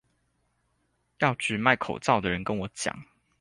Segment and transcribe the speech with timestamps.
[1.19, 3.03] 藥局賣口罩的人跟我講